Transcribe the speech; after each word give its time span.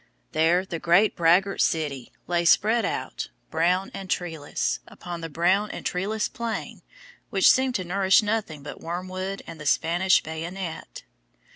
There 0.31 0.65
the 0.65 0.79
great 0.79 1.15
braggart 1.15 1.61
city 1.61 2.11
lay 2.25 2.43
spread 2.43 2.85
out, 2.85 3.29
brown 3.51 3.91
and 3.93 4.09
treeless, 4.09 4.79
upon 4.87 5.21
the 5.21 5.29
brown 5.29 5.69
and 5.69 5.85
treeless 5.85 6.27
plain, 6.27 6.81
which 7.29 7.51
seemed 7.51 7.75
to 7.75 7.83
nourish 7.83 8.23
nothing 8.23 8.63
but 8.63 8.81
wormwood 8.81 9.43
and 9.45 9.61
the 9.61 9.67
Spanish 9.67 10.23
bayonet. 10.23 11.03